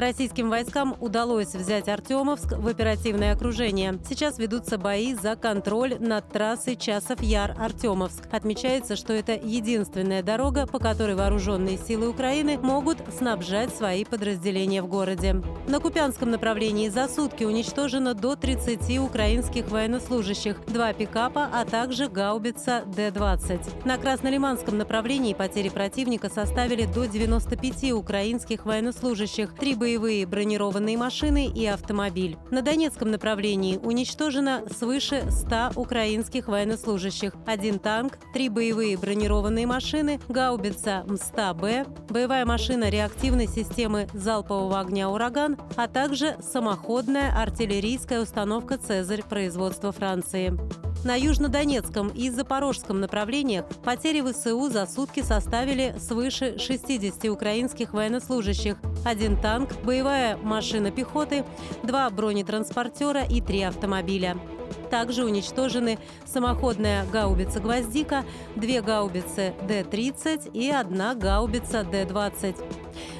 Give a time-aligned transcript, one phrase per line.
[0.00, 3.98] Российским войскам удалось взять Артемовск в оперативное окружение.
[4.08, 8.24] Сейчас ведутся бои за контроль над трассой Часов-Яр-Артемовск.
[8.32, 14.86] Отмечается, что это единственная дорога, по которой вооруженные силы Украины могут снабжать свои подразделения в
[14.86, 15.42] городе.
[15.68, 22.84] На Купянском направлении за сутки уничтожено до 30 украинских военнослужащих, два пикапа, а также гаубица
[22.86, 23.86] Д-20.
[23.86, 31.50] На Краснолиманском Лиманском направлении потери противника составили до 95 украинских военнослужащих, три боевые бронированные машины
[31.52, 32.36] и автомобиль.
[32.52, 41.02] На Донецком направлении уничтожено свыше 100 украинских военнослужащих, один танк, три боевые бронированные машины, гаубица
[41.08, 49.90] МСТА-Б, боевая машина реактивной системы залпового огня «Ураган», а также самоходная артиллерийская установка «Цезарь» производства
[49.90, 50.56] Франции.
[51.02, 59.36] На Южнодонецком и Запорожском направлениях потери ВСУ за сутки составили свыше 60 украинских военнослужащих, один
[59.36, 61.44] танк, боевая машина пехоты,
[61.82, 64.36] два бронетранспортера и три автомобиля.
[64.90, 68.24] Также уничтожены самоходная гаубица «Гвоздика»,
[68.56, 72.56] две гаубицы Д-30 и одна гаубица Д-20.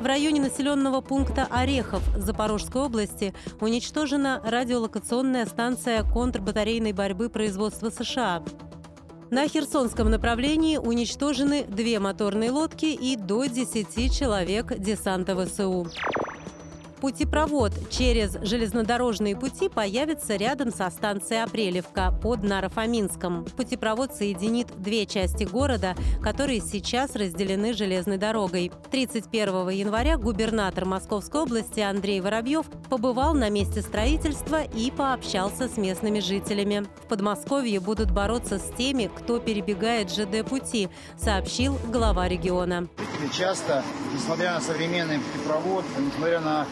[0.00, 8.42] В районе населенного пункта Орехов Запорожской области уничтожена радиолокационная станция контрбатарейной борьбы производства США.
[9.32, 15.86] На Херсонском направлении уничтожены две моторные лодки и до 10 человек десанта ВСУ.
[17.02, 23.44] Путепровод через железнодорожные пути появится рядом со станцией Апрелевка под Нарофоминском.
[23.56, 28.70] Путепровод соединит две части города, которые сейчас разделены железной дорогой.
[28.92, 36.20] 31 января губернатор Московской области Андрей Воробьев побывал на месте строительства и пообщался с местными
[36.20, 36.86] жителями.
[37.02, 40.88] В Подмосковье будут бороться с теми, кто перебегает ЖД-пути,
[41.18, 42.86] сообщил глава региона.
[43.32, 43.82] Часто,
[44.14, 46.66] несмотря на современный путепровод, несмотря на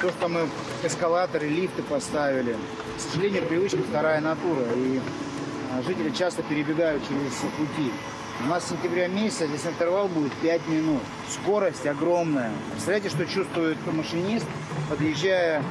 [0.00, 0.48] то, что мы
[0.82, 2.56] эскалаторы, лифты поставили.
[2.96, 5.00] К сожалению, привычка вторая натура, и
[5.72, 7.92] а, жители часто перебегают через пути.
[8.44, 11.00] У нас с сентября месяца здесь интервал будет 5 минут.
[11.30, 12.50] Скорость огромная.
[12.72, 14.46] Представляете, что чувствует машинист,
[14.90, 15.62] подъезжая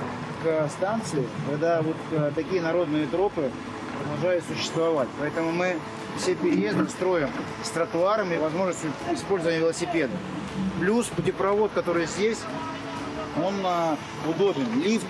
[0.43, 3.51] к станции, когда вот а, такие народные тропы
[3.99, 5.07] продолжают существовать.
[5.19, 5.77] Поэтому мы
[6.17, 7.29] все переезды строим
[7.63, 10.13] с тротуарами и возможностью использования велосипеда.
[10.79, 12.39] Плюс путепровод, который здесь,
[13.37, 14.81] он а, удобен.
[14.81, 15.05] Лифт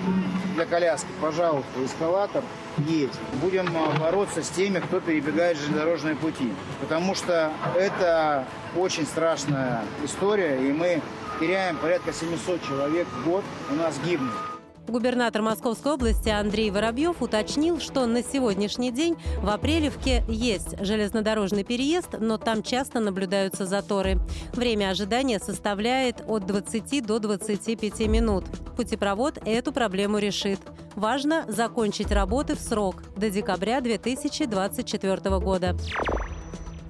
[0.56, 2.44] для коляски, пожалуйста, эскалатор
[2.78, 3.20] есть.
[3.42, 6.54] Будем а, бороться с теми, кто перебегает железнодорожные пути.
[6.82, 8.46] Потому что это
[8.76, 11.02] очень страшная история, и мы
[11.40, 14.53] теряем порядка 700 человек в год, у нас гибнут.
[14.88, 22.16] Губернатор Московской области Андрей Воробьев уточнил, что на сегодняшний день в Апрелевке есть железнодорожный переезд,
[22.20, 24.20] но там часто наблюдаются заторы.
[24.54, 28.46] Время ожидания составляет от 20 до 25 минут.
[28.76, 30.60] Путепровод эту проблему решит.
[30.96, 35.76] Важно закончить работы в срок до декабря 2024 года.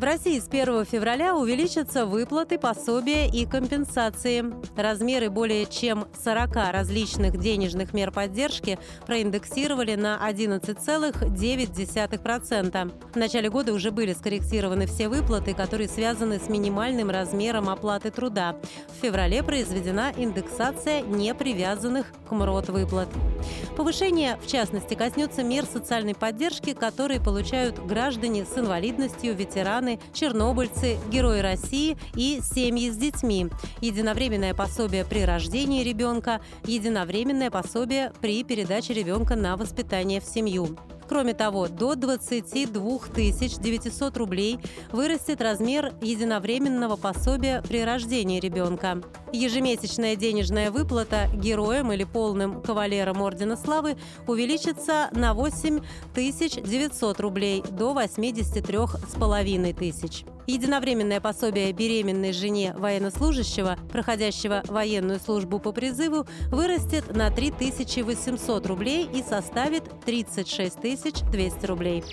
[0.03, 4.43] В России с 1 февраля увеличатся выплаты, пособия и компенсации.
[4.75, 8.77] Размеры более чем 40 различных денежных мер поддержки
[9.07, 12.91] проиндексировали на 11,9%.
[13.13, 18.57] В начале года уже были скорректированы все выплаты, которые связаны с минимальным размером оплаты труда.
[18.89, 23.07] В феврале произведена индексация не привязанных к МРОТ выплат.
[23.75, 31.39] Повышение, в частности, коснется мер социальной поддержки, которые получают граждане с инвалидностью, ветераны, чернобыльцы, герои
[31.39, 33.47] России и семьи с детьми,
[33.81, 40.77] единовременное пособие при рождении ребенка, единовременное пособие при передаче ребенка на воспитание в семью.
[41.13, 44.57] Кроме того, до 22 900 рублей
[44.91, 48.99] вырастет размер единовременного пособия при рождении ребенка.
[49.31, 53.95] Ежемесячная денежная выплата героям или полным кавалерам Ордена Славы
[54.25, 55.81] увеличится на 8
[56.15, 58.77] 900 рублей до 83
[59.07, 60.25] с половиной тысяч.
[60.45, 69.23] Единовременное пособие беременной жене военнослужащего, проходящего военную службу по призыву, вырастет на 3800 рублей и
[69.23, 72.03] составит 36 200 рублей.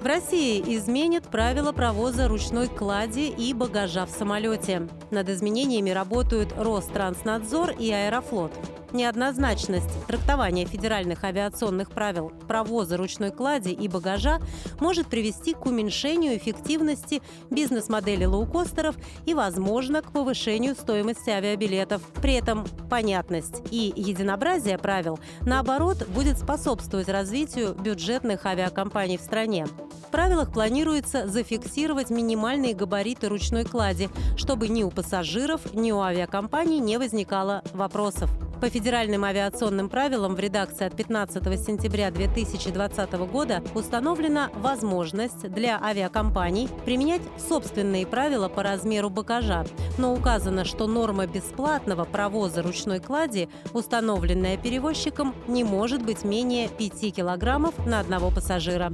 [0.00, 4.88] В России изменят правила провоза ручной клади и багажа в самолете.
[5.12, 8.52] Над изменениями работают Ространснадзор и Аэрофлот.
[8.92, 14.38] Неоднозначность трактования федеральных авиационных правил провоза ручной клади и багажа
[14.80, 18.94] может привести к уменьшению эффективности бизнес-модели лоукостеров
[19.24, 22.02] и, возможно, к повышению стоимости авиабилетов.
[22.20, 29.66] При этом понятность и единообразие правил, наоборот, будет способствовать развитию бюджетных авиакомпаний в стране.
[30.06, 36.78] В правилах планируется зафиксировать минимальные габариты ручной клади, чтобы ни у пассажиров, ни у авиакомпаний
[36.78, 38.30] не возникало вопросов.
[38.62, 46.68] По федеральным авиационным правилам в редакции от 15 сентября 2020 года установлена возможность для авиакомпаний
[46.84, 49.64] применять собственные правила по размеру багажа,
[49.98, 57.16] но указано, что норма бесплатного провоза ручной клади, установленная перевозчиком, не может быть менее 5
[57.16, 58.92] килограммов на одного пассажира.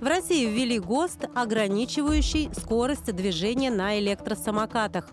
[0.00, 5.06] В России ввели ГОСТ, ограничивающий скорость движения на электросамокатах.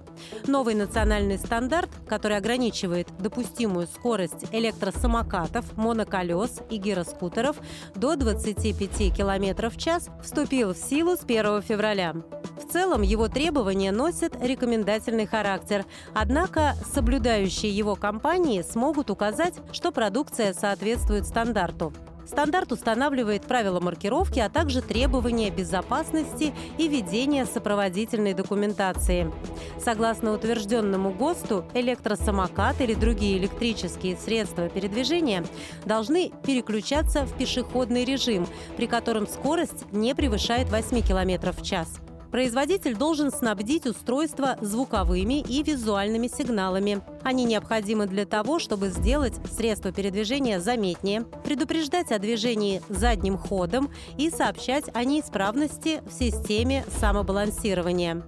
[0.47, 7.57] Новый национальный стандарт, который ограничивает допустимую скорость электросамокатов, моноколес и гироскутеров
[7.95, 12.13] до 25 км в час, вступил в силу с 1 февраля.
[12.55, 20.53] В целом его требования носят рекомендательный характер, однако соблюдающие его компании смогут указать, что продукция
[20.53, 21.91] соответствует стандарту.
[22.27, 29.31] Стандарт устанавливает правила маркировки, а также требования безопасности и ведения сопроводительной документации.
[29.79, 35.45] Согласно утвержденному ГОСТу, электросамокат или другие электрические средства передвижения
[35.85, 38.45] должны переключаться в пешеходный режим,
[38.75, 42.01] при котором скорость не превышает 8 км в час.
[42.31, 47.01] Производитель должен снабдить устройство звуковыми и визуальными сигналами.
[47.23, 54.29] Они необходимы для того, чтобы сделать средство передвижения заметнее, предупреждать о движении задним ходом и
[54.29, 58.23] сообщать о неисправности в системе самобалансирования.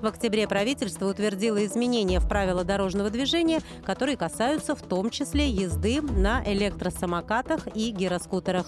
[0.00, 6.00] В октябре правительство утвердило изменения в правила дорожного движения, которые касаются в том числе езды
[6.02, 8.66] на электросамокатах и гироскутерах.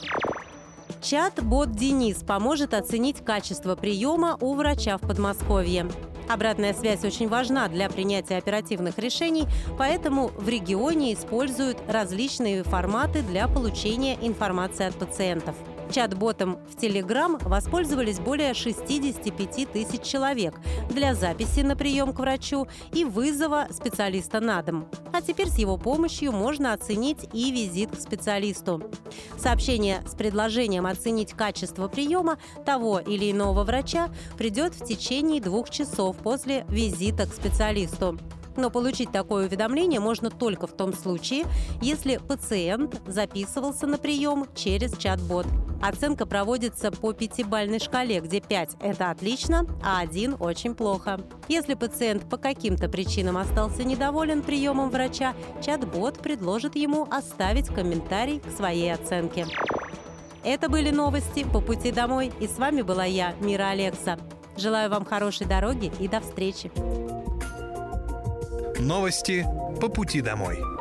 [1.00, 5.89] Чат-бот «Денис» поможет оценить качество приема у врача в Подмосковье.
[6.29, 9.47] Обратная связь очень важна для принятия оперативных решений,
[9.79, 15.56] поэтому в регионе используют различные форматы для получения информации от пациентов–
[15.93, 20.59] Чат-ботом в Telegram воспользовались более 65 тысяч человек
[20.89, 24.89] для записи на прием к врачу и вызова специалиста на дом.
[25.12, 28.83] А теперь с его помощью можно оценить и визит к специалисту.
[29.37, 34.09] Сообщение с предложением оценить качество приема того или иного врача
[34.39, 38.19] придет в течение двух часов после визита к специалисту.
[38.56, 41.44] Но получить такое уведомление можно только в том случае,
[41.83, 45.47] если пациент записывался на прием через чат-бот.
[45.82, 51.20] Оценка проводится по пятибальной шкале, где 5– это отлично, а 1– очень плохо.
[51.49, 58.56] Если пациент по каким-то причинам остался недоволен приемом врача, чат-бот предложит ему оставить комментарий к
[58.56, 59.44] своей оценке.
[60.44, 64.19] Это были новости по пути домой, и с вами была я, Мира Алекса.
[64.56, 66.70] Желаю вам хорошей дороги и до встречи.
[68.79, 69.44] Новости
[69.81, 70.71] по пути домой.